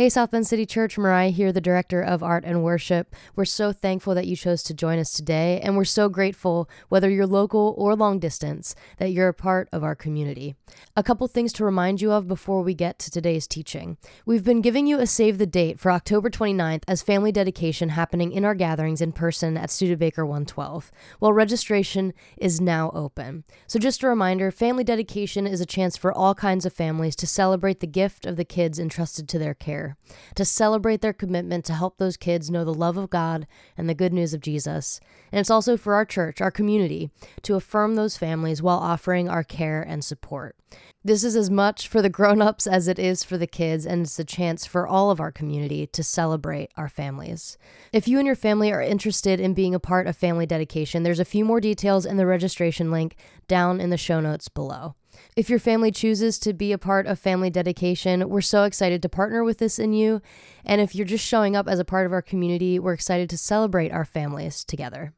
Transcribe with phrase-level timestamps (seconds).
[0.00, 3.14] Hey, South Bend City Church, Mariah here, the Director of Art and Worship.
[3.36, 7.10] We're so thankful that you chose to join us today, and we're so grateful, whether
[7.10, 10.54] you're local or long distance, that you're a part of our community.
[10.96, 13.98] A couple things to remind you of before we get to today's teaching.
[14.24, 18.32] We've been giving you a save the date for October 29th as family dedication happening
[18.32, 20.90] in our gatherings in person at Studebaker 112.
[21.20, 23.44] Well, registration is now open.
[23.66, 27.26] So, just a reminder family dedication is a chance for all kinds of families to
[27.26, 29.89] celebrate the gift of the kids entrusted to their care
[30.34, 33.94] to celebrate their commitment to help those kids know the love of God and the
[33.94, 35.00] good news of Jesus.
[35.32, 37.10] And it's also for our church, our community,
[37.42, 40.56] to affirm those families while offering our care and support.
[41.02, 44.18] This is as much for the grown-ups as it is for the kids, and it's
[44.18, 47.56] a chance for all of our community to celebrate our families.
[47.92, 51.18] If you and your family are interested in being a part of family dedication, there's
[51.18, 53.16] a few more details in the registration link
[53.48, 54.94] down in the show notes below.
[55.36, 59.08] If your family chooses to be a part of family dedication, we're so excited to
[59.08, 60.20] partner with this in you.
[60.64, 63.38] And if you're just showing up as a part of our community, we're excited to
[63.38, 65.14] celebrate our families together.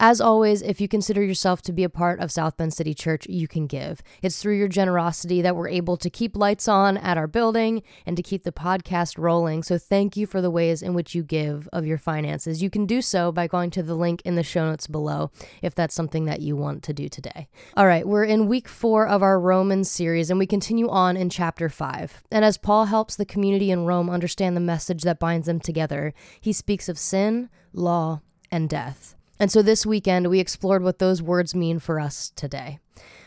[0.00, 3.26] As always, if you consider yourself to be a part of South Bend City Church,
[3.28, 4.02] you can give.
[4.22, 8.16] It's through your generosity that we're able to keep lights on at our building and
[8.16, 9.62] to keep the podcast rolling.
[9.62, 12.62] So, thank you for the ways in which you give of your finances.
[12.62, 15.30] You can do so by going to the link in the show notes below
[15.62, 17.48] if that's something that you want to do today.
[17.76, 21.30] All right, we're in week four of our Romans series and we continue on in
[21.30, 22.22] chapter five.
[22.32, 26.12] And as Paul helps the community in Rome understand the message that binds them together,
[26.40, 28.20] he speaks of sin, law,
[28.50, 29.14] and death.
[29.44, 32.78] And so this weekend, we explored what those words mean for us today.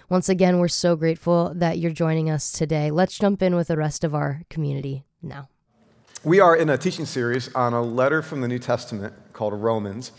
[0.10, 2.90] Once again, we're so grateful that you're joining us today.
[2.90, 5.48] Let's jump in with the rest of our community now.
[6.24, 10.12] We are in a teaching series on a letter from the New Testament called Romans,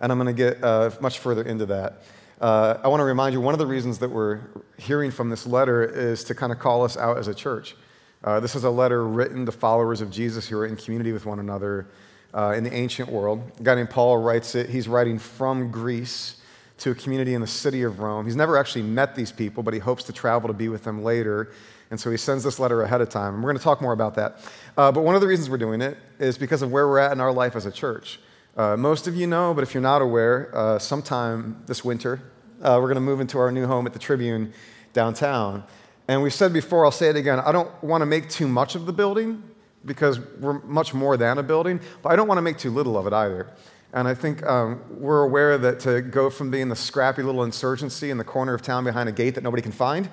[0.00, 2.02] and I'm going to get uh, much further into that.
[2.40, 4.40] Uh, I want to remind you one of the reasons that we're
[4.76, 7.76] hearing from this letter is to kind of call us out as a church.
[8.24, 11.26] Uh, this is a letter written to followers of Jesus who are in community with
[11.26, 11.86] one another
[12.34, 13.42] uh, in the ancient world.
[13.60, 14.68] A guy named Paul writes it.
[14.68, 16.40] He's writing from Greece
[16.78, 18.26] to a community in the city of Rome.
[18.26, 21.04] He's never actually met these people, but he hopes to travel to be with them
[21.04, 21.52] later.
[21.90, 23.34] And so he sends this letter ahead of time.
[23.34, 24.40] And we're going to talk more about that.
[24.76, 27.12] Uh, but one of the reasons we're doing it is because of where we're at
[27.12, 28.18] in our life as a church.
[28.56, 32.20] Uh, most of you know, but if you're not aware, uh, sometime this winter,
[32.62, 34.52] uh, we're going to move into our new home at the Tribune
[34.92, 35.62] downtown.
[36.08, 38.74] And we've said before, I'll say it again, I don't want to make too much
[38.74, 39.42] of the building
[39.84, 42.96] because we're much more than a building, but I don't want to make too little
[42.96, 43.48] of it either.
[43.92, 48.10] And I think um, we're aware that to go from being the scrappy little insurgency
[48.10, 50.08] in the corner of town behind a gate that nobody can find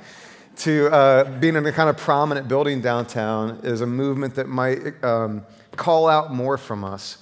[0.58, 5.04] to uh, being in a kind of prominent building downtown is a movement that might
[5.04, 5.44] um,
[5.76, 7.18] call out more from us.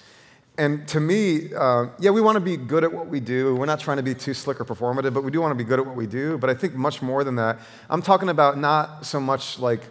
[0.57, 3.55] And to me, uh, yeah, we want to be good at what we do.
[3.55, 5.63] We're not trying to be too slick or performative, but we do want to be
[5.63, 6.37] good at what we do.
[6.37, 9.83] But I think much more than that, I'm talking about not so much like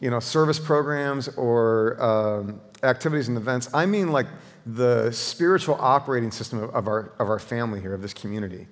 [0.00, 3.68] you know, service programs or um, activities and events.
[3.72, 4.26] I mean like
[4.66, 8.66] the spiritual operating system of, of, our, of our family here, of this community,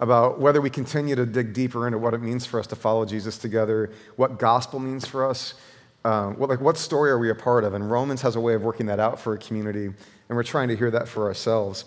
[0.00, 3.04] about whether we continue to dig deeper into what it means for us to follow
[3.04, 5.54] Jesus together, what gospel means for us,
[6.04, 7.74] um, what, like what story are we a part of?
[7.74, 9.96] And Romans has a way of working that out for a community, and
[10.30, 11.84] we're trying to hear that for ourselves.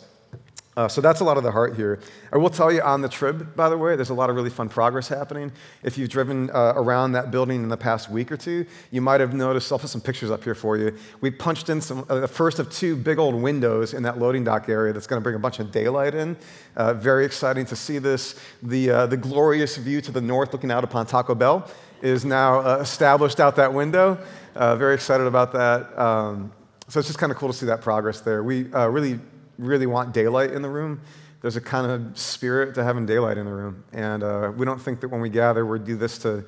[0.77, 1.99] Uh, so that's a lot of the heart here.
[2.33, 4.49] I will tell you on the trib, by the way, there's a lot of really
[4.49, 5.53] fun progress happening.
[5.83, 9.21] If you've driven uh, around that building in the past week or two, you might
[9.21, 10.97] have noticed, I'll put some pictures up here for you.
[11.21, 14.43] We punched in some, uh, the first of two big old windows in that loading
[14.43, 16.35] dock area that's going to bring a bunch of daylight in.
[16.75, 18.37] Uh, very exciting to see this.
[18.61, 21.69] The, uh, the glorious view to the north looking out upon Taco Bell
[22.01, 24.17] is now uh, established out that window.
[24.55, 25.97] very excited about that.
[25.97, 26.51] Um,
[26.89, 28.43] so it's just kind of cool to see that progress there.
[28.43, 29.19] We really
[29.57, 31.01] really want daylight in the room.
[31.41, 33.83] There's a kind of spirit to having daylight in the room.
[33.93, 36.43] And uh, we don't think that when we gather, we do this to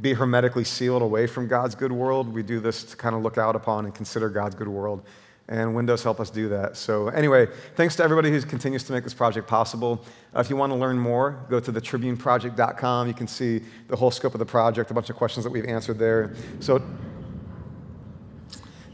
[0.00, 2.32] be hermetically sealed away from God's good world.
[2.32, 5.02] We do this to kind of look out upon and consider God's good world.
[5.48, 6.76] And Windows help us do that.
[6.76, 10.04] So, anyway, thanks to everybody who continues to make this project possible.
[10.34, 13.08] Uh, if you want to learn more, go to thetribuneproject.com.
[13.08, 15.64] You can see the whole scope of the project, a bunch of questions that we've
[15.64, 16.34] answered there.
[16.60, 16.80] So,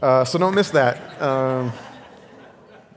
[0.01, 1.21] uh, so don't miss that.
[1.21, 1.73] Um,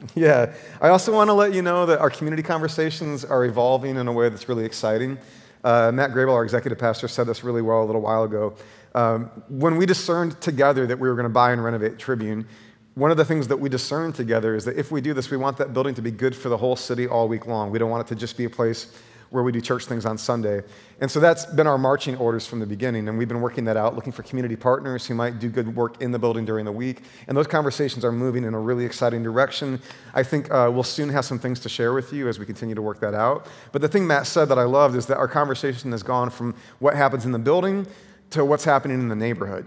[0.15, 0.53] Yeah.
[0.81, 4.11] I also want to let you know that our community conversations are evolving in a
[4.11, 5.17] way that's really exciting.
[5.63, 8.55] Uh, Matt Grable, our executive pastor, said this really well a little while ago.
[8.95, 12.47] Um, when we discerned together that we were going to buy and renovate Tribune,
[12.95, 15.37] one of the things that we discerned together is that if we do this, we
[15.37, 17.71] want that building to be good for the whole city all week long.
[17.71, 18.97] We don't want it to just be a place
[19.29, 20.61] where we do church things on Sunday.
[21.01, 23.07] And so that's been our marching orders from the beginning.
[23.07, 26.01] And we've been working that out, looking for community partners who might do good work
[26.01, 27.03] in the building during the week.
[27.27, 29.79] And those conversations are moving in a really exciting direction.
[30.13, 32.75] I think uh, we'll soon have some things to share with you as we continue
[32.75, 33.47] to work that out.
[33.71, 36.55] But the thing Matt said that I loved is that our conversation has gone from
[36.79, 37.85] what happens in the building
[38.31, 39.65] to what's happening in the neighborhood.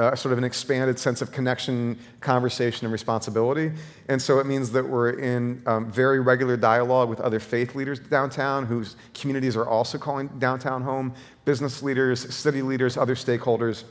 [0.00, 3.70] Uh, sort of an expanded sense of connection, conversation, and responsibility.
[4.08, 7.98] And so it means that we're in um, very regular dialogue with other faith leaders
[8.00, 11.14] downtown whose communities are also calling downtown home,
[11.44, 13.84] business leaders, city leaders, other stakeholders.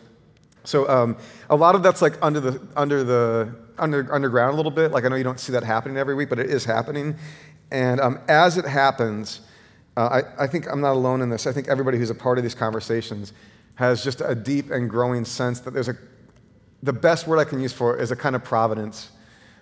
[0.64, 1.16] So um,
[1.52, 4.92] a lot of that's like under the, under the under, underground a little bit.
[4.92, 7.18] Like I know you don't see that happening every week, but it is happening.
[7.70, 9.42] And um, as it happens,
[9.96, 11.46] uh, I, I think I'm not alone in this.
[11.46, 13.32] I think everybody who's a part of these conversations
[13.80, 15.96] has just a deep and growing sense that there's a,
[16.84, 19.10] the best word I can use for it is a kind of providence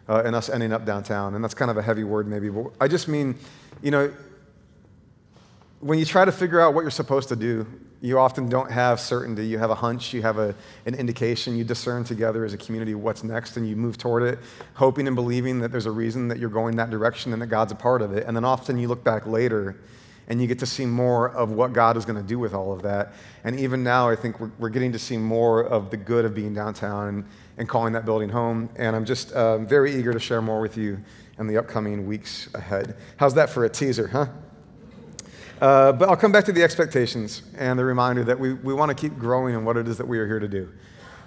[0.09, 1.35] uh, in us ending up downtown.
[1.35, 2.49] And that's kind of a heavy word, maybe.
[2.49, 3.35] But I just mean,
[3.83, 4.11] you know,
[5.81, 7.67] when you try to figure out what you're supposed to do,
[8.01, 9.45] you often don't have certainty.
[9.45, 10.55] You have a hunch, you have a,
[10.87, 14.39] an indication, you discern together as a community what's next, and you move toward it,
[14.73, 17.71] hoping and believing that there's a reason that you're going that direction and that God's
[17.71, 18.25] a part of it.
[18.25, 19.75] And then often you look back later
[20.27, 22.73] and you get to see more of what God is going to do with all
[22.73, 23.13] of that.
[23.43, 26.35] And even now, I think we're, we're getting to see more of the good of
[26.35, 27.25] being downtown and,
[27.57, 28.69] and calling that building home.
[28.75, 30.99] And I'm just uh, very eager to share more with you
[31.39, 32.95] in the upcoming weeks ahead.
[33.15, 34.27] How's that for a teaser, huh?
[35.61, 38.89] Uh, but I'll come back to the expectations and the reminder that we, we want
[38.89, 40.71] to keep growing in what it is that we are here to do.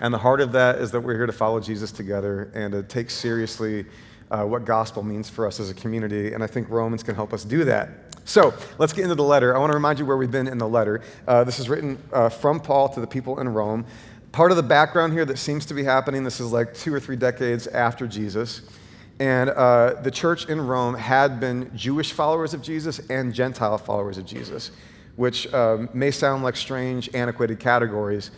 [0.00, 2.82] And the heart of that is that we're here to follow Jesus together and to
[2.82, 3.86] take seriously
[4.30, 6.32] uh, what gospel means for us as a community.
[6.32, 7.88] And I think Romans can help us do that.
[8.24, 9.56] So let's get into the letter.
[9.56, 11.02] I want to remind you where we've been in the letter.
[11.26, 13.84] Uh, this is written uh, from Paul to the people in Rome.
[14.32, 17.00] Part of the background here that seems to be happening, this is like two or
[17.00, 18.62] three decades after Jesus.
[19.18, 24.16] And uh, the church in Rome had been Jewish followers of Jesus and Gentile followers
[24.16, 24.70] of Jesus,
[25.16, 28.30] which um, may sound like strange, antiquated categories.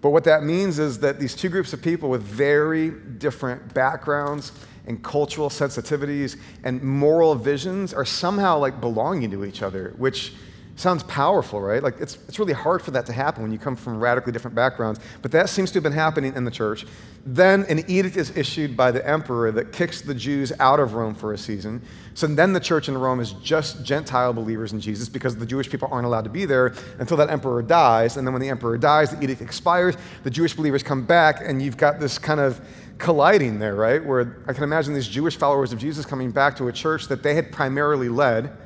[0.00, 4.52] But what that means is that these two groups of people with very different backgrounds
[4.86, 10.32] and cultural sensitivities and moral visions are somehow like belonging to each other, which
[10.76, 11.82] sounds powerful, right?
[11.82, 14.54] Like it's, it's really hard for that to happen when you come from radically different
[14.54, 14.98] backgrounds.
[15.22, 16.84] But that seems to have been happening in the church.
[17.24, 21.14] Then an edict is issued by the emperor that kicks the Jews out of Rome
[21.14, 21.80] for a season.
[22.14, 25.70] So then the church in Rome is just Gentile believers in Jesus because the Jewish
[25.70, 28.16] people aren't allowed to be there until that emperor dies.
[28.16, 31.62] And then when the emperor dies, the edict expires, the Jewish believers come back, and
[31.62, 32.60] you've got this kind of
[32.98, 34.04] colliding there, right?
[34.04, 37.22] Where I can imagine these Jewish followers of Jesus coming back to a church that
[37.22, 38.56] they had primarily led,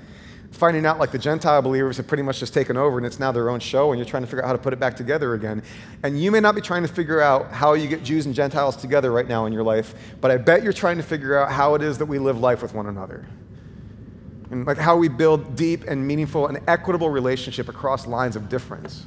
[0.50, 3.32] finding out like the Gentile believers have pretty much just taken over and it's now
[3.32, 5.34] their own show, and you're trying to figure out how to put it back together
[5.34, 5.62] again.
[6.02, 8.76] And you may not be trying to figure out how you get Jews and Gentiles
[8.76, 11.74] together right now in your life, but I bet you're trying to figure out how
[11.74, 13.26] it is that we live life with one another.
[14.50, 19.04] And like how we build deep and meaningful and equitable relationship across lines of difference.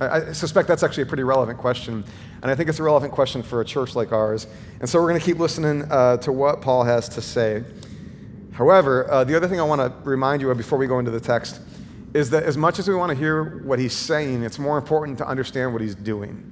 [0.00, 2.04] I, suspect that's actually a pretty relevant question.
[2.42, 4.46] And I think it's a relevant question for a church like ours.
[4.80, 7.64] And so we're going to keep listening uh, to what Paul has to say.
[8.52, 11.10] However, uh, the other thing I want to remind you of before we go into
[11.10, 11.60] the text
[12.14, 15.18] is that as much as we want to hear what he's saying, it's more important
[15.18, 16.50] to understand what he's doing.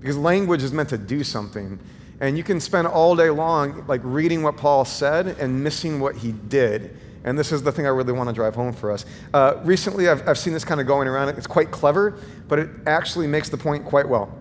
[0.00, 1.78] Because language is meant to do something.
[2.20, 6.16] And you can spend all day long like reading what Paul said and missing what
[6.16, 6.96] he did.
[7.24, 9.04] And this is the thing I really want to drive home for us.
[9.34, 11.30] Uh, recently, I've, I've seen this kind of going around.
[11.30, 14.32] It's quite clever, but it actually makes the point quite well.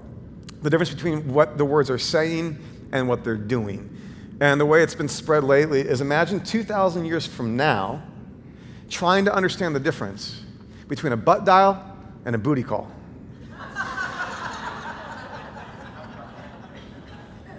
[0.62, 2.58] The difference between what the words are saying
[2.92, 3.94] and what they're doing.
[4.40, 8.04] And the way it's been spread lately is imagine 2,000 years from now
[8.90, 10.44] trying to understand the difference
[10.88, 11.84] between a butt dial
[12.26, 12.90] and a booty call.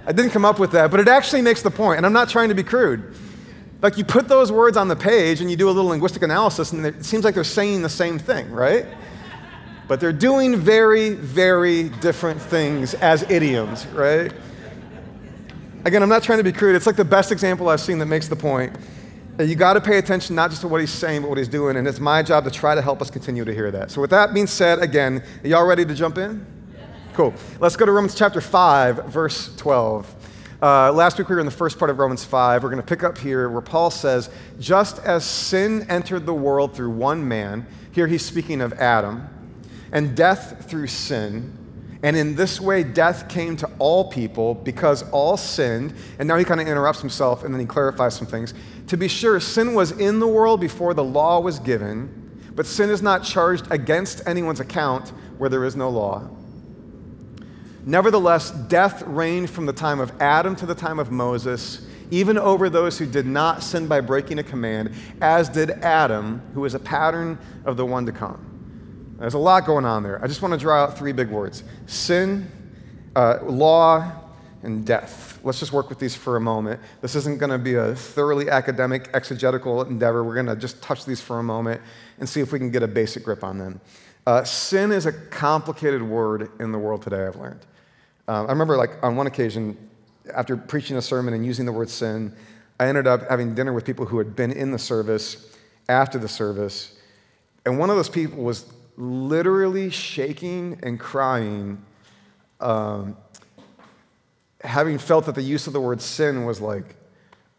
[0.07, 2.29] I didn't come up with that, but it actually makes the point, and I'm not
[2.29, 3.15] trying to be crude.
[3.81, 6.73] Like you put those words on the page and you do a little linguistic analysis,
[6.73, 8.87] and it seems like they're saying the same thing, right?
[9.87, 14.33] But they're doing very, very different things as idioms, right?
[15.85, 16.75] Again, I'm not trying to be crude.
[16.75, 18.77] It's like the best example I've seen that makes the point.
[19.39, 21.77] You got to pay attention not just to what he's saying, but what he's doing.
[21.77, 23.93] And it's my job to try to help us continue to hear that.
[23.93, 26.45] So, with that being said, again, are y'all ready to jump in?
[27.15, 27.33] Cool.
[27.61, 30.18] Let's go to Romans chapter 5, verse 12.
[30.61, 32.65] Uh, last week we were in the first part of Romans 5.
[32.65, 36.75] We're going to pick up here where Paul says, Just as sin entered the world
[36.75, 39.29] through one man, here he's speaking of Adam,
[39.93, 41.57] and death through sin.
[42.03, 45.95] And in this way, death came to all people because all sinned.
[46.19, 48.53] And now he kind of interrupts himself and then he clarifies some things.
[48.89, 52.91] To be sure, sin was in the world before the law was given, but sin
[52.91, 56.29] is not charged against anyone's account where there is no law.
[57.89, 62.69] Nevertheless, death reigned from the time of Adam to the time of Moses, even over
[62.69, 64.93] those who did not sin by breaking a command,
[65.23, 69.17] as did Adam, who is a pattern of the one to come.
[69.19, 70.23] There's a lot going on there.
[70.23, 72.53] I just want to draw out three big words sin,
[73.17, 74.13] uh, law,
[74.63, 75.41] and death.
[75.43, 76.83] Let's just work with these for a moment.
[77.01, 80.23] This isn't going to be a thoroughly academic, exegetical endeavor.
[80.23, 81.81] We're going to just touch these for a moment
[82.19, 83.81] and see if we can get a basic grip on them.
[84.27, 87.65] Uh, sin is a complicated word in the world today, I've learned.
[88.29, 89.77] Um, I remember, like, on one occasion,
[90.35, 92.35] after preaching a sermon and using the word sin,
[92.79, 95.57] I ended up having dinner with people who had been in the service
[95.89, 96.97] after the service.
[97.65, 98.67] And one of those people was
[98.99, 101.83] literally shaking and crying,
[102.61, 103.17] um,
[104.61, 106.97] having felt that the use of the word sin was like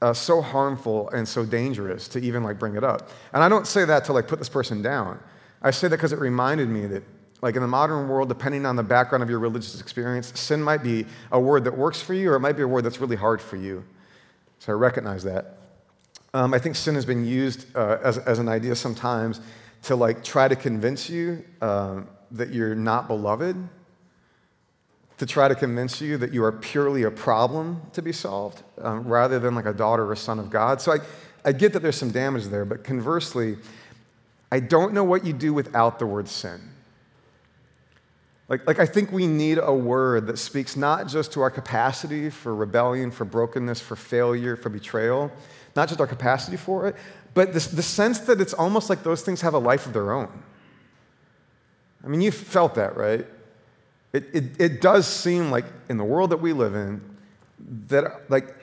[0.01, 3.09] uh, so harmful and so dangerous to even like bring it up.
[3.33, 5.19] And I don't say that to like put this person down.
[5.61, 7.03] I say that because it reminded me that
[7.41, 10.83] like in the modern world, depending on the background of your religious experience, sin might
[10.83, 13.15] be a word that works for you or it might be a word that's really
[13.15, 13.83] hard for you.
[14.59, 15.57] So I recognize that.
[16.33, 19.41] Um, I think sin has been used uh, as, as an idea sometimes
[19.83, 23.55] to like try to convince you um, that you're not beloved,
[25.17, 29.07] to try to convince you that you are purely a problem to be solved um,
[29.07, 30.81] rather than like a daughter or son of God.
[30.81, 30.97] So I,
[31.45, 33.57] I get that there's some damage there, but conversely,
[34.51, 36.61] I don't know what you do without the word sin.
[38.49, 42.31] Like, like, I think we need a word that speaks not just to our capacity
[42.31, 45.31] for rebellion, for brokenness, for failure, for betrayal,
[45.75, 46.95] not just our capacity for it,
[47.35, 50.11] but this, the sense that it's almost like those things have a life of their
[50.11, 50.43] own.
[52.03, 53.27] I mean, you've felt that, right?
[54.13, 57.01] It, it, it does seem like in the world that we live in,
[57.87, 58.55] that like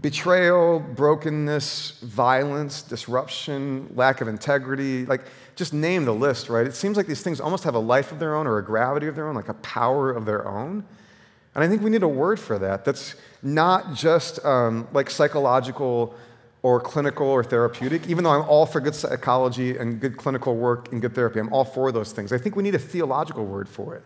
[0.00, 5.22] betrayal, brokenness, violence, disruption, lack of integrity, like
[5.58, 6.66] just name the list, right?
[6.66, 9.08] It seems like these things almost have a life of their own or a gravity
[9.08, 10.84] of their own, like a power of their own.
[11.54, 16.14] And I think we need a word for that that's not just um, like psychological
[16.62, 20.92] or clinical or therapeutic, even though I'm all for good psychology and good clinical work
[20.92, 21.40] and good therapy.
[21.40, 22.32] I'm all for those things.
[22.32, 24.04] I think we need a theological word for it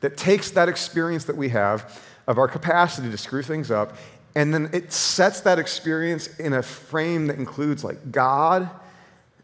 [0.00, 3.96] that takes that experience that we have of our capacity to screw things up
[4.34, 8.70] and then it sets that experience in a frame that includes like God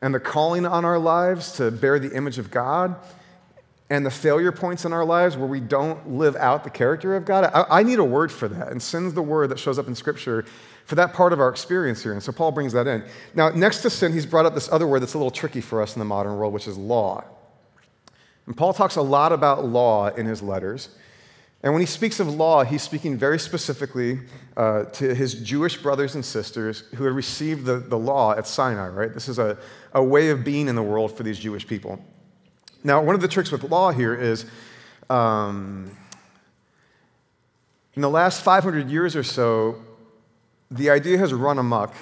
[0.02, 2.96] and the calling on our lives to bear the image of God
[3.88, 7.24] and the failure points in our lives where we don't live out the character of
[7.24, 7.44] God.
[7.54, 8.68] I, I need a word for that.
[8.68, 10.44] And sin's the word that shows up in Scripture
[10.84, 12.12] for that part of our experience here.
[12.12, 13.04] And so Paul brings that in.
[13.34, 15.80] Now, next to sin, he's brought up this other word that's a little tricky for
[15.82, 17.24] us in the modern world, which is law.
[18.46, 20.90] And Paul talks a lot about law in his letters.
[21.62, 24.20] And when he speaks of law, he's speaking very specifically
[24.56, 28.88] uh, to his Jewish brothers and sisters who had received the, the law at Sinai,
[28.88, 29.12] right?
[29.12, 29.58] This is a,
[29.92, 31.98] a way of being in the world for these Jewish people.
[32.84, 34.46] Now, one of the tricks with law here is
[35.10, 35.90] um,
[37.94, 39.82] in the last 500 years or so,
[40.70, 41.94] the idea has run amok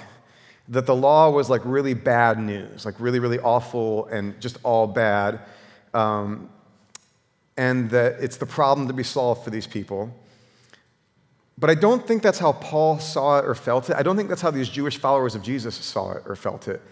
[0.68, 4.86] that the law was like really bad news, like really, really awful and just all
[4.86, 5.40] bad.
[5.92, 6.50] Um,
[7.56, 10.14] and that it's the problem to be solved for these people.
[11.56, 13.96] But I don't think that's how Paul saw it or felt it.
[13.96, 16.82] I don't think that's how these Jewish followers of Jesus saw it or felt it.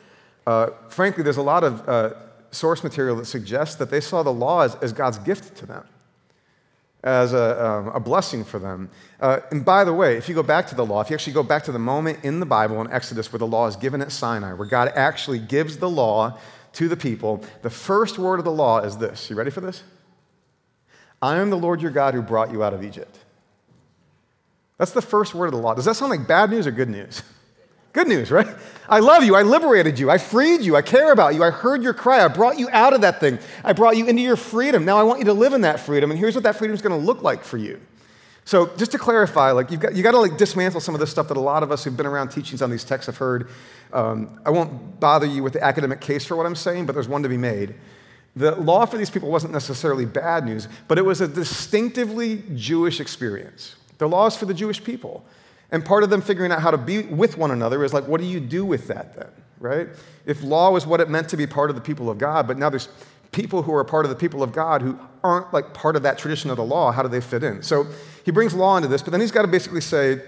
[0.47, 2.14] Uh, frankly, there's a lot of uh,
[2.52, 5.85] source material that suggests that they saw the law as, as God's gift to them
[7.04, 8.88] as a, um, a blessing for them.
[9.21, 11.33] Uh, and by the way, if you go back to the law, if you actually
[11.33, 14.00] go back to the moment in the Bible in Exodus where the law is given
[14.00, 16.38] at Sinai, where God actually gives the law
[16.75, 19.28] to the people, the first word of the law is this.
[19.28, 19.83] You ready for this?
[21.23, 23.17] I am the Lord your God who brought you out of Egypt.
[24.76, 25.75] That's the first word of the law.
[25.75, 27.23] Does that sound like bad news or good news?
[27.93, 28.47] Good news, right?
[28.88, 29.37] I love you.
[29.37, 30.11] I liberated you.
[30.11, 30.76] I freed you.
[30.76, 31.45] I care about you.
[31.45, 32.25] I heard your cry.
[32.25, 33.38] I brought you out of that thing.
[33.62, 34.87] I brought you into your freedom.
[34.87, 36.11] Now I want you to live in that freedom.
[36.11, 37.79] And here's what that freedom is going to look like for you.
[38.47, 41.11] So just to clarify, like you've got, you got to like dismantle some of this
[41.11, 43.50] stuff that a lot of us who've been around teachings on these texts have heard.
[43.93, 47.09] Um, I won't bother you with the academic case for what I'm saying, but there's
[47.09, 47.75] one to be made.
[48.34, 52.98] The law for these people wasn't necessarily bad news, but it was a distinctively Jewish
[53.00, 53.76] experience.
[53.98, 55.24] The law is for the Jewish people.
[55.70, 58.20] And part of them figuring out how to be with one another is like, what
[58.20, 59.88] do you do with that then, right?
[60.26, 62.58] If law was what it meant to be part of the people of God, but
[62.58, 62.88] now there's
[63.32, 66.18] people who are part of the people of God who aren't like part of that
[66.18, 67.62] tradition of the law, how do they fit in?
[67.62, 67.86] So
[68.24, 70.20] he brings law into this, but then he's got to basically say,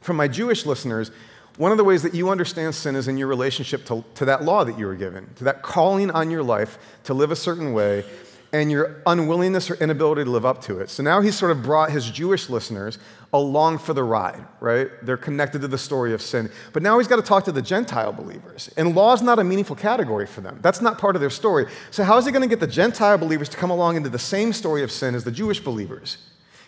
[0.00, 1.12] from my Jewish listeners,
[1.56, 4.44] one of the ways that you understand sin is in your relationship to, to that
[4.44, 7.72] law that you were given, to that calling on your life to live a certain
[7.72, 8.04] way
[8.52, 10.90] and your unwillingness or inability to live up to it.
[10.90, 12.98] So now he's sort of brought his Jewish listeners
[13.32, 14.90] along for the ride, right?
[15.02, 16.50] They're connected to the story of sin.
[16.74, 18.68] But now he's got to talk to the Gentile believers.
[18.76, 20.58] And law is not a meaningful category for them.
[20.60, 21.66] That's not part of their story.
[21.90, 24.18] So, how is he going to get the Gentile believers to come along into the
[24.18, 26.18] same story of sin as the Jewish believers?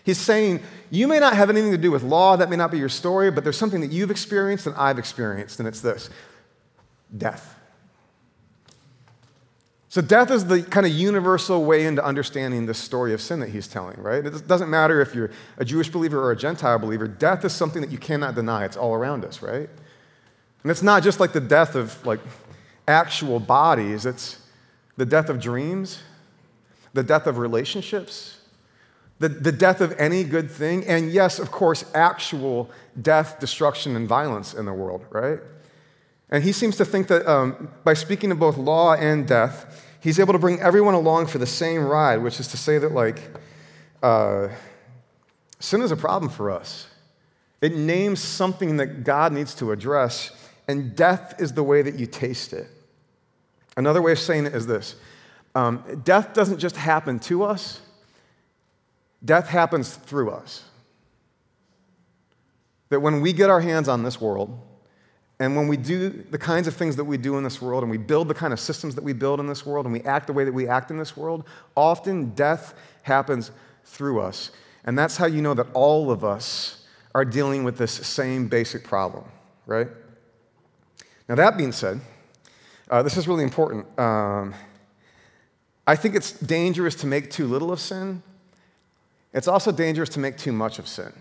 [0.05, 2.77] He's saying, You may not have anything to do with law, that may not be
[2.77, 6.09] your story, but there's something that you've experienced and I've experienced, and it's this
[7.17, 7.55] death.
[9.89, 13.49] So, death is the kind of universal way into understanding the story of sin that
[13.49, 14.23] he's telling, right?
[14.25, 17.81] It doesn't matter if you're a Jewish believer or a Gentile believer, death is something
[17.81, 18.65] that you cannot deny.
[18.65, 19.69] It's all around us, right?
[20.63, 22.19] And it's not just like the death of like
[22.87, 24.39] actual bodies, it's
[24.97, 26.03] the death of dreams,
[26.93, 28.34] the death of relationships,
[29.19, 32.69] the, the death of any good thing, and yes, of course, actual
[33.01, 35.39] death, destruction, and violence in the world, right?
[36.29, 40.19] And he seems to think that um, by speaking of both law and death, he's
[40.19, 43.21] able to bring everyone along for the same ride, which is to say that, like,
[44.03, 44.49] uh,
[45.59, 46.87] sin is a problem for us.
[47.61, 50.31] It names something that God needs to address,
[50.67, 52.67] and death is the way that you taste it.
[53.77, 54.95] Another way of saying it is this
[55.53, 57.79] um, death doesn't just happen to us,
[59.25, 60.63] death happens through us.
[62.89, 64.57] That when we get our hands on this world,
[65.39, 67.91] and when we do the kinds of things that we do in this world, and
[67.91, 70.27] we build the kind of systems that we build in this world, and we act
[70.27, 71.43] the way that we act in this world,
[71.75, 73.51] often death happens
[73.83, 74.51] through us.
[74.85, 78.83] And that's how you know that all of us are dealing with this same basic
[78.83, 79.25] problem,
[79.65, 79.87] right?
[81.27, 81.99] Now, that being said,
[82.89, 83.87] uh, this is really important.
[83.99, 84.53] Um,
[85.87, 88.21] I think it's dangerous to make too little of sin.
[89.35, 91.13] It's also dangerous to make too much of sin.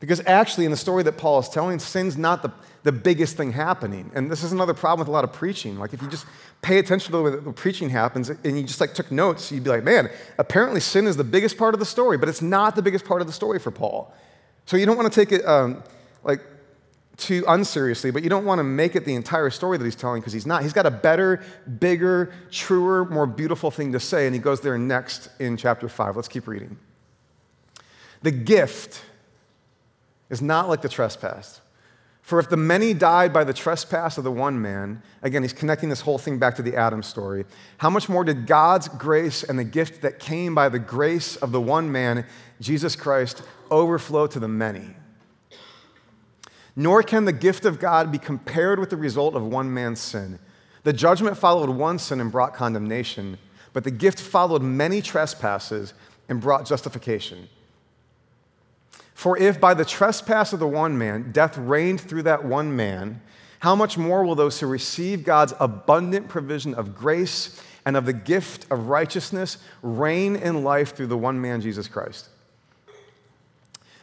[0.00, 3.52] Because actually, in the story that Paul is telling, sin's not the, the biggest thing
[3.52, 4.10] happening.
[4.14, 5.78] And this is another problem with a lot of preaching.
[5.78, 6.26] Like, if you just
[6.62, 9.50] pay attention to the way that the preaching happens and you just like took notes,
[9.50, 12.42] you'd be like, man, apparently sin is the biggest part of the story, but it's
[12.42, 14.14] not the biggest part of the story for Paul.
[14.66, 15.82] So you don't want to take it um,
[16.22, 16.40] like
[17.16, 20.20] too unseriously, but you don't want to make it the entire story that he's telling
[20.20, 20.62] because he's not.
[20.62, 21.42] He's got a better,
[21.80, 26.16] bigger, truer, more beautiful thing to say, and he goes there next in chapter 5.
[26.16, 26.76] Let's keep reading.
[28.24, 29.02] The gift
[30.30, 31.60] is not like the trespass.
[32.22, 35.90] For if the many died by the trespass of the one man, again, he's connecting
[35.90, 37.44] this whole thing back to the Adam story,
[37.76, 41.52] how much more did God's grace and the gift that came by the grace of
[41.52, 42.24] the one man,
[42.62, 44.86] Jesus Christ, overflow to the many?
[46.74, 50.38] Nor can the gift of God be compared with the result of one man's sin.
[50.84, 53.36] The judgment followed one sin and brought condemnation,
[53.74, 55.92] but the gift followed many trespasses
[56.30, 57.50] and brought justification.
[59.24, 63.22] For if by the trespass of the one man death reigned through that one man,
[63.60, 68.12] how much more will those who receive God's abundant provision of grace and of the
[68.12, 72.28] gift of righteousness reign in life through the one man, Jesus Christ?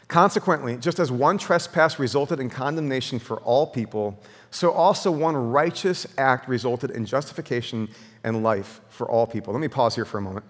[0.07, 6.07] Consequently, just as one trespass resulted in condemnation for all people, so also one righteous
[6.17, 7.87] act resulted in justification
[8.23, 9.53] and life for all people.
[9.53, 10.47] Let me pause here for a moment.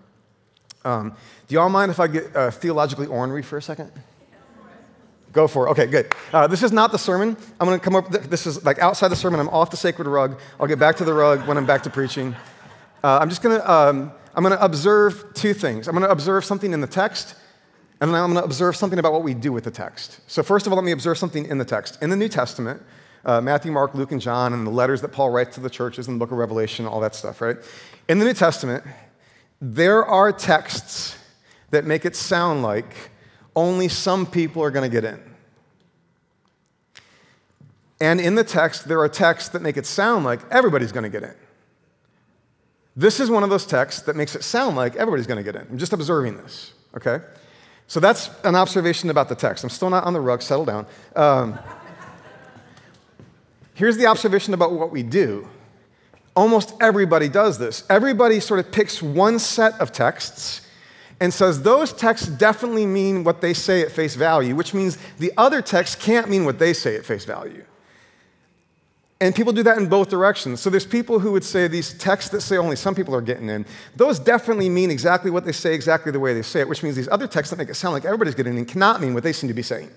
[0.86, 1.13] Um,
[1.49, 3.91] do y'all mind if I get uh, theologically ornery for a second?
[5.32, 5.72] Go for it.
[5.72, 6.13] Okay, good.
[6.34, 7.38] Uh, this is not the sermon.
[7.60, 8.10] I'm going to come up.
[8.10, 9.39] This is like outside the sermon.
[9.39, 10.39] I'm off the sacred rug.
[10.60, 12.36] I'll get back to the rug when I'm back to preaching.
[13.04, 13.72] Uh, I'm just going to.
[13.72, 15.88] Um, I'm going to observe two things.
[15.88, 17.36] I'm going to observe something in the text,
[18.00, 20.22] and then I'm going to observe something about what we do with the text.
[20.28, 22.02] So first of all, let me observe something in the text.
[22.02, 22.82] In the New Testament,
[23.26, 26.08] uh, Matthew, Mark, Luke, and John, and the letters that Paul writes to the churches
[26.08, 27.58] in the book of Revelation, all that stuff, right?
[28.08, 28.86] In the New Testament,
[29.60, 31.17] there are texts
[31.72, 33.11] that make it sound like
[33.55, 35.21] only some people are going to get in.
[37.99, 41.09] And in the text, there are texts that make it sound like everybody's going to
[41.09, 41.35] get in.
[42.95, 45.55] This is one of those texts that makes it sound like everybody's going to get
[45.55, 45.67] in.
[45.69, 47.19] I'm just observing this, okay?
[47.87, 49.63] So that's an observation about the text.
[49.63, 50.87] I'm still not on the rug, settle down.
[51.15, 51.59] Um,
[53.75, 55.47] here's the observation about what we do.
[56.35, 57.83] Almost everybody does this.
[57.89, 60.61] Everybody sort of picks one set of texts
[61.21, 65.31] and says those texts definitely mean what they say at face value, which means the
[65.38, 67.63] other texts can't mean what they say at face value.
[69.21, 70.62] And people do that in both directions.
[70.62, 73.49] So there's people who would say these texts that say only some people are getting
[73.49, 76.81] in, those definitely mean exactly what they say, exactly the way they say it, which
[76.81, 79.21] means these other texts that make it sound like everybody's getting in cannot mean what
[79.21, 79.91] they seem to be saying.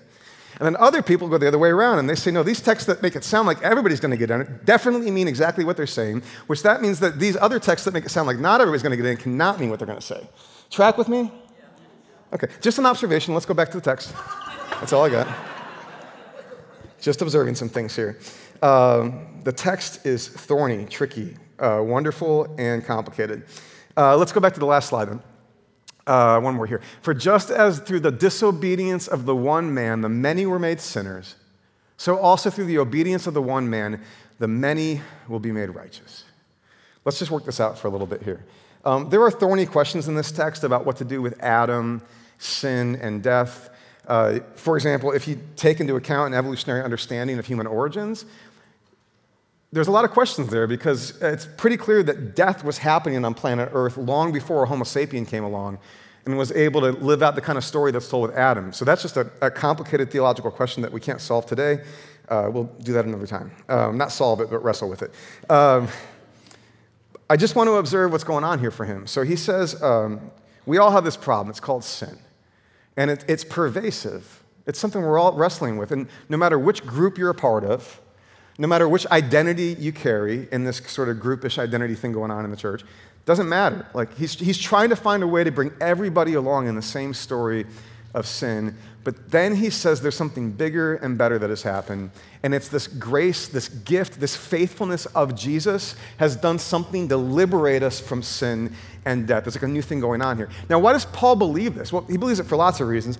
[0.59, 2.85] And then other people go the other way around and they say, no, these texts
[2.85, 5.87] that make it sound like everybody's going to get in definitely mean exactly what they're
[5.87, 8.83] saying, which that means that these other texts that make it sound like not everybody's
[8.83, 10.29] going to get in cannot mean what they're going to say.
[10.75, 11.31] Track with me?
[12.33, 13.33] Okay, just an observation.
[13.33, 14.13] Let's go back to the text.
[14.71, 15.25] That's all I got.
[16.99, 18.19] Just observing some things here.
[18.61, 23.45] Um, the text is thorny, tricky, uh, wonderful, and complicated.
[23.95, 25.23] Uh, let's go back to the last slide then.
[26.05, 26.81] Uh, one more here.
[27.03, 31.35] For just as through the disobedience of the one man the many were made sinners,
[31.95, 34.01] so also through the obedience of the one man
[34.39, 36.25] the many will be made righteous.
[37.05, 38.43] Let's just work this out for a little bit here.
[38.85, 42.01] Um, there are thorny questions in this text about what to do with Adam,
[42.37, 43.69] sin, and death.
[44.07, 48.25] Uh, for example, if you take into account an evolutionary understanding of human origins,
[49.71, 53.33] there's a lot of questions there because it's pretty clear that death was happening on
[53.33, 55.79] planet Earth long before Homo sapien came along
[56.25, 58.71] and was able to live out the kind of story that's told with Adam.
[58.71, 61.83] So that's just a, a complicated theological question that we can't solve today.
[62.29, 63.51] Uh, we'll do that another time.
[63.67, 65.11] Um, not solve it, but wrestle with it.
[65.51, 65.87] Um,
[67.29, 69.07] I just want to observe what's going on here for him.
[69.07, 70.31] So he says, um,
[70.65, 71.49] We all have this problem.
[71.49, 72.17] It's called sin.
[72.97, 74.43] And it, it's pervasive.
[74.67, 75.91] It's something we're all wrestling with.
[75.91, 78.01] And no matter which group you're a part of,
[78.57, 82.45] no matter which identity you carry in this sort of groupish identity thing going on
[82.45, 82.83] in the church,
[83.25, 83.85] doesn't matter.
[83.93, 87.13] Like he's, he's trying to find a way to bring everybody along in the same
[87.13, 87.65] story
[88.13, 88.77] of sin.
[89.05, 92.09] But then he says there's something bigger and better that has happened.
[92.41, 97.83] And it's this grace, this gift, this faithfulness of Jesus has done something to liberate
[97.83, 98.73] us from sin
[99.05, 99.43] and death.
[99.43, 100.49] There's like a new thing going on here.
[100.69, 101.93] Now, why does Paul believe this?
[101.93, 103.19] Well, he believes it for lots of reasons.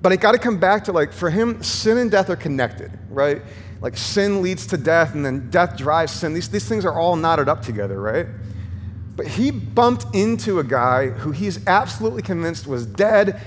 [0.00, 2.90] But I got to come back to like, for him, sin and death are connected,
[3.10, 3.42] right?
[3.82, 6.32] Like sin leads to death, and then death drives sin.
[6.32, 8.26] These, these things are all knotted up together, right?
[9.16, 13.40] But he bumped into a guy who he's absolutely convinced was dead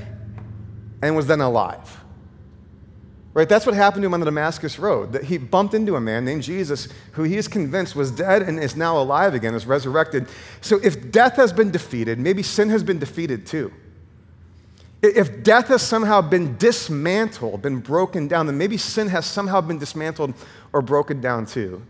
[1.01, 1.97] and was then alive.
[3.33, 3.47] Right?
[3.47, 5.13] That's what happened to him on the Damascus Road.
[5.13, 8.59] That he bumped into a man named Jesus who he is convinced was dead and
[8.59, 10.27] is now alive again, is resurrected.
[10.61, 13.71] So if death has been defeated, maybe sin has been defeated too.
[15.01, 19.77] If death has somehow been dismantled, been broken down, then maybe sin has somehow been
[19.77, 20.33] dismantled
[20.73, 21.81] or broken down too.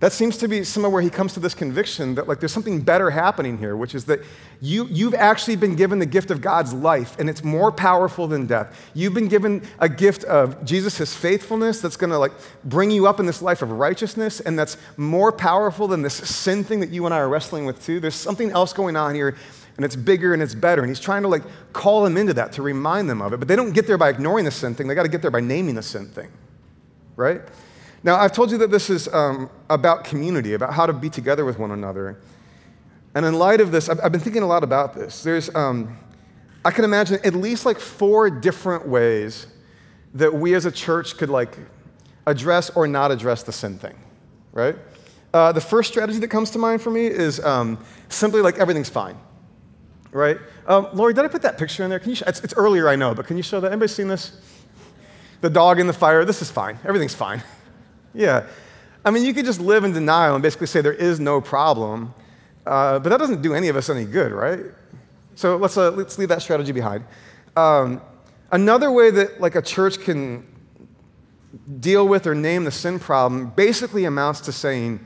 [0.00, 2.80] That seems to be somewhere where he comes to this conviction that like there's something
[2.80, 4.20] better happening here, which is that
[4.60, 8.46] you, you've actually been given the gift of God's life, and it's more powerful than
[8.46, 8.90] death.
[8.94, 12.30] You've been given a gift of Jesus' faithfulness that's gonna like
[12.64, 16.62] bring you up in this life of righteousness, and that's more powerful than this sin
[16.62, 17.98] thing that you and I are wrestling with too.
[17.98, 19.36] There's something else going on here,
[19.76, 20.82] and it's bigger and it's better.
[20.82, 23.38] And he's trying to like call them into that to remind them of it.
[23.38, 25.40] But they don't get there by ignoring the sin thing, they gotta get there by
[25.40, 26.30] naming the sin thing.
[27.16, 27.40] Right?
[28.04, 31.44] Now, I've told you that this is um, about community, about how to be together
[31.44, 32.20] with one another.
[33.14, 35.22] And in light of this, I've, I've been thinking a lot about this.
[35.22, 35.98] There's, um,
[36.64, 39.46] I can imagine at least like four different ways
[40.14, 41.58] that we as a church could like
[42.26, 43.96] address or not address the sin thing,
[44.52, 44.76] right?
[45.34, 48.88] Uh, the first strategy that comes to mind for me is um, simply like everything's
[48.88, 49.16] fine,
[50.12, 50.38] right?
[50.66, 51.98] Um, Lori, did I put that picture in there?
[51.98, 52.16] Can you?
[52.16, 53.72] Sh- it's, it's earlier, I know, but can you show that?
[53.72, 54.40] Anybody seen this?
[55.40, 56.24] The dog in the fire.
[56.24, 56.78] This is fine.
[56.84, 57.42] Everything's fine.
[58.14, 58.46] Yeah.
[59.04, 62.14] I mean, you could just live in denial and basically say there is no problem,
[62.66, 64.60] uh, but that doesn't do any of us any good, right?
[65.34, 67.04] So let's, uh, let's leave that strategy behind.
[67.56, 68.02] Um,
[68.50, 70.46] another way that like a church can
[71.80, 75.00] deal with or name the sin problem basically amounts to saying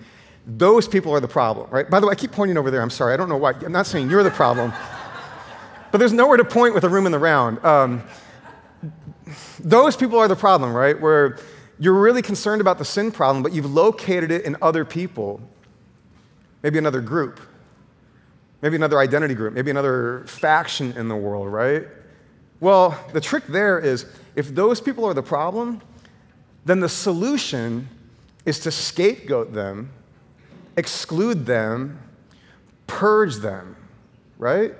[0.46, 1.88] those people are the problem, right?
[1.88, 2.82] By the way, I keep pointing over there.
[2.82, 3.14] I'm sorry.
[3.14, 3.52] I don't know why.
[3.52, 4.72] I'm not saying you're the problem,
[5.92, 7.64] but there's nowhere to point with a room in the round.
[7.64, 8.02] Um,
[9.60, 11.00] those people are the problem, right?
[11.00, 11.38] Where
[11.82, 15.40] you're really concerned about the sin problem, but you've located it in other people,
[16.62, 17.40] maybe another group,
[18.60, 21.88] maybe another identity group, maybe another faction in the world, right?
[22.60, 25.82] Well, the trick there is if those people are the problem,
[26.64, 27.88] then the solution
[28.46, 29.90] is to scapegoat them,
[30.76, 31.98] exclude them,
[32.86, 33.74] purge them,
[34.38, 34.72] right?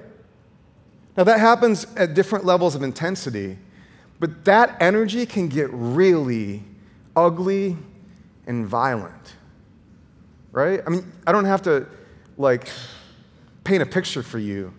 [1.17, 3.59] Now, that happens at different levels of intensity,
[4.21, 6.63] but that energy can get really
[7.17, 7.77] ugly
[8.47, 9.35] and violent.
[10.51, 10.81] Right?
[10.87, 11.87] I mean, I don't have to
[12.37, 12.69] like
[13.65, 14.75] paint a picture for you.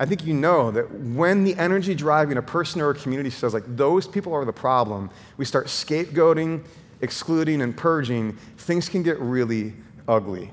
[0.00, 3.52] I think you know that when the energy driving a person or a community says,
[3.52, 6.64] like, those people are the problem, we start scapegoating,
[7.00, 9.74] excluding, and purging, things can get really
[10.06, 10.52] ugly.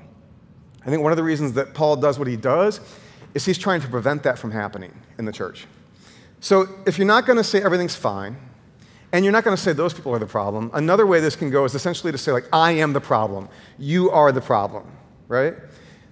[0.84, 2.80] I think one of the reasons that Paul does what he does
[3.34, 5.66] is he's trying to prevent that from happening in the church.
[6.40, 8.36] So if you're not going to say everything's fine,
[9.16, 10.70] and you're not going to say those people are the problem.
[10.74, 13.48] Another way this can go is essentially to say, like, I am the problem.
[13.78, 14.84] You are the problem,
[15.26, 15.54] right?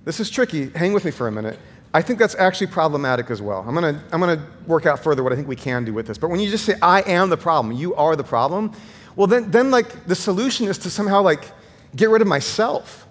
[0.07, 0.71] This is tricky.
[0.71, 1.59] Hang with me for a minute.
[1.93, 3.63] I think that's actually problematic as well.
[3.69, 6.07] I'm going to I'm to work out further what I think we can do with
[6.07, 6.17] this.
[6.17, 8.73] But when you just say, I am the problem, you are the problem,
[9.17, 11.53] well, then, then like, the solution is to somehow, like,
[11.95, 13.07] get rid of myself.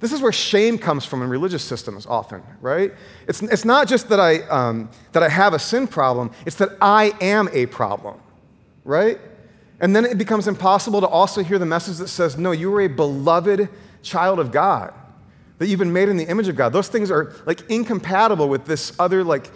[0.00, 2.94] This is where shame comes from in religious systems often, right?
[3.28, 6.70] It's, it's not just that I, um, that I have a sin problem, it's that
[6.80, 8.22] I am a problem
[8.86, 9.18] right?
[9.80, 12.80] And then it becomes impossible to also hear the message that says, no, you are
[12.80, 13.68] a beloved
[14.02, 14.94] child of God,
[15.58, 16.72] that you've been made in the image of God.
[16.72, 19.50] Those things are like incompatible with this other like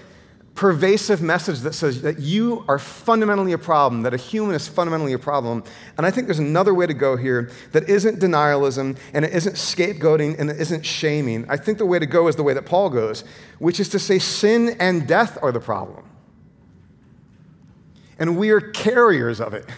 [0.54, 5.12] pervasive message that says that you are fundamentally a problem, that a human is fundamentally
[5.12, 5.62] a problem.
[5.96, 9.54] And I think there's another way to go here that isn't denialism and it isn't
[9.54, 11.46] scapegoating and it isn't shaming.
[11.48, 13.24] I think the way to go is the way that Paul goes,
[13.58, 16.09] which is to say sin and death are the problem
[18.20, 19.68] and we are carriers of it,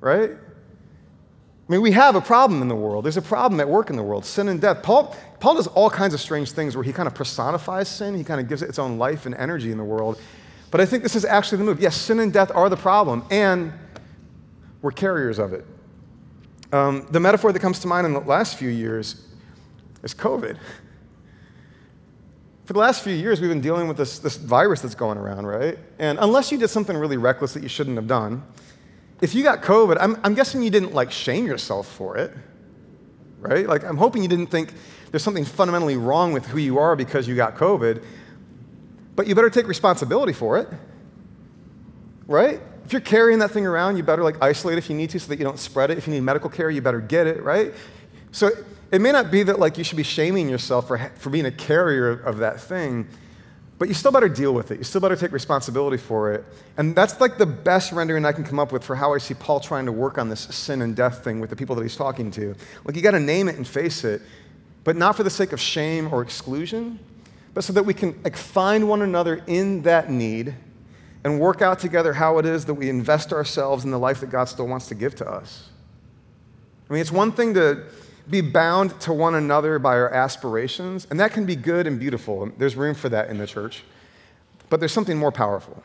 [0.00, 0.30] right?
[0.30, 3.04] I mean, we have a problem in the world.
[3.04, 4.82] There's a problem at work in the world sin and death.
[4.82, 8.24] Paul, Paul does all kinds of strange things where he kind of personifies sin, he
[8.24, 10.18] kind of gives it its own life and energy in the world.
[10.70, 11.80] But I think this is actually the move.
[11.80, 13.72] Yes, sin and death are the problem, and
[14.80, 15.66] we're carriers of it.
[16.72, 19.26] Um, the metaphor that comes to mind in the last few years
[20.02, 20.56] is COVID.
[22.72, 25.44] For the last few years, we've been dealing with this, this virus that's going around,
[25.44, 25.78] right?
[25.98, 28.42] And unless you did something really reckless that you shouldn't have done,
[29.20, 32.32] if you got COVID, I'm, I'm guessing you didn't like shame yourself for it,
[33.40, 33.68] right?
[33.68, 34.72] Like, I'm hoping you didn't think
[35.10, 38.02] there's something fundamentally wrong with who you are because you got COVID,
[39.16, 40.66] but you better take responsibility for it,
[42.26, 42.58] right?
[42.86, 45.28] If you're carrying that thing around, you better like isolate if you need to so
[45.28, 45.98] that you don't spread it.
[45.98, 47.74] If you need medical care, you better get it, right?
[48.30, 48.50] So
[48.92, 51.50] it may not be that like you should be shaming yourself for, for being a
[51.50, 53.08] carrier of that thing,
[53.78, 54.78] but you still better deal with it.
[54.78, 56.44] You still better take responsibility for it.
[56.76, 59.34] And that's like the best rendering I can come up with for how I see
[59.34, 61.96] Paul trying to work on this sin and death thing with the people that he's
[61.96, 62.54] talking to.
[62.84, 64.20] Like you got to name it and face it,
[64.84, 66.98] but not for the sake of shame or exclusion,
[67.54, 70.54] but so that we can like find one another in that need
[71.24, 74.28] and work out together how it is that we invest ourselves in the life that
[74.30, 75.70] God still wants to give to us.
[76.90, 77.86] I mean, it's one thing to
[78.30, 82.50] be bound to one another by our aspirations, and that can be good and beautiful.
[82.58, 83.82] There's room for that in the church.
[84.68, 85.82] But there's something more powerful.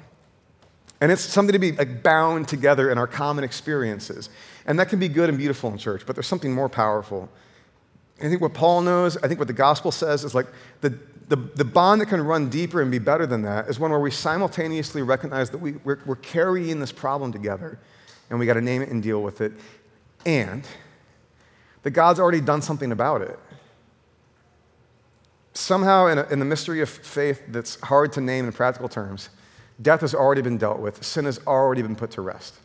[1.02, 4.30] And it's something to be like bound together in our common experiences.
[4.66, 7.30] And that can be good and beautiful in church, but there's something more powerful.
[8.20, 10.48] I think what Paul knows, I think what the gospel says is like
[10.82, 10.98] the,
[11.28, 14.00] the, the bond that can run deeper and be better than that is one where
[14.00, 17.78] we simultaneously recognize that we, we're, we're carrying this problem together
[18.30, 19.52] and we got to name it and deal with it.
[20.26, 20.66] And
[21.84, 23.40] that God's already done something about it.
[25.54, 29.30] Somehow, in, a, in, the mystery of faith that's hard to name in practical terms,
[29.82, 32.56] death has already been dealt with, sin has already been put to rest.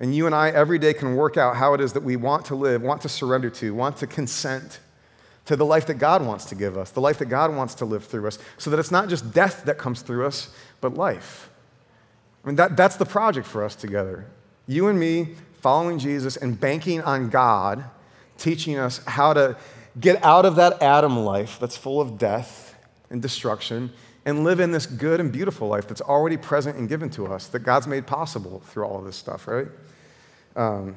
[0.00, 2.46] And you and I every day can work out how it is that we want
[2.46, 4.80] to live, want to surrender to, want to consent
[5.44, 7.84] to the life that God wants to give us, the life that God wants to
[7.84, 10.48] live through us, so that it's not just death that comes through us,
[10.80, 11.50] but life.
[12.42, 14.26] I mean, that, that's the project for us together.
[14.66, 17.84] You and me following Jesus and banking on God
[18.38, 19.56] teaching us how to
[20.00, 22.76] get out of that Adam life that's full of death
[23.10, 23.92] and destruction
[24.24, 27.48] and live in this good and beautiful life that's already present and given to us,
[27.48, 29.68] that God's made possible through all of this stuff, right?
[30.56, 30.96] Um,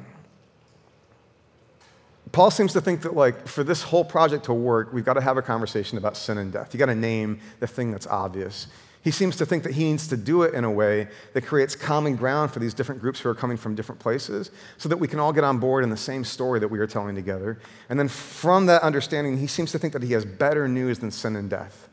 [2.32, 5.22] Paul seems to think that, like, for this whole project to work, we've got to
[5.22, 6.74] have a conversation about sin and death.
[6.74, 8.68] You got to name the thing that's obvious.
[9.08, 11.78] He seems to think that he needs to do it in a way that creates
[11.78, 15.08] common ground for these different groups who are coming from different places so that we
[15.08, 17.58] can all get on board in the same story that we are telling together.
[17.88, 21.12] And then from that understanding, he seems to think that he has better news than
[21.12, 21.88] sin and death.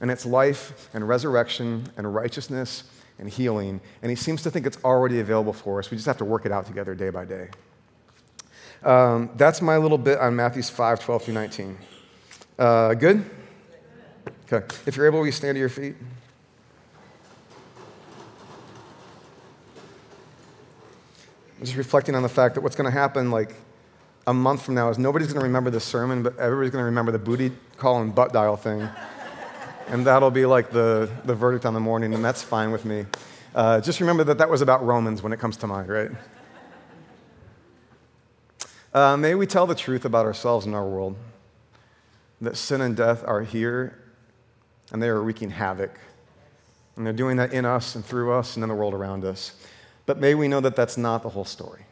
[0.00, 2.84] And it's life and resurrection and righteousness
[3.18, 3.80] and healing.
[4.00, 5.90] And he seems to think it's already available for us.
[5.90, 7.48] We just have to work it out together day by day.
[8.84, 11.78] Um, that's my little bit on Matthews 5 12 through 19.
[12.56, 13.28] Uh, good?
[14.52, 14.66] Okay.
[14.84, 15.94] If you're able, will you stand to your feet?
[21.58, 23.54] I'm just reflecting on the fact that what's going to happen like
[24.26, 26.86] a month from now is nobody's going to remember the sermon, but everybody's going to
[26.86, 28.88] remember the booty call and butt dial thing.
[29.86, 33.06] and that'll be like the, the verdict on the morning, and that's fine with me.
[33.54, 36.10] Uh, just remember that that was about Romans when it comes to mind, right?
[38.92, 41.14] Uh, may we tell the truth about ourselves and our world
[42.40, 43.96] that sin and death are here
[44.92, 45.98] and they are wreaking havoc.
[46.96, 49.54] And they're doing that in us and through us and in the world around us.
[50.06, 51.84] But may we know that that's not the whole story.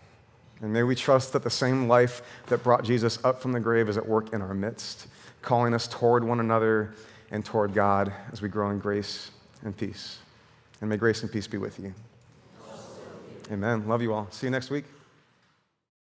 [0.61, 3.89] And may we trust that the same life that brought Jesus up from the grave
[3.89, 5.07] is at work in our midst,
[5.41, 6.95] calling us toward one another
[7.31, 9.31] and toward God as we grow in grace
[9.65, 10.19] and peace.
[10.81, 11.95] And may grace and peace be with you.
[13.51, 13.87] Amen.
[13.89, 14.29] Love you all.
[14.31, 14.98] See you next week.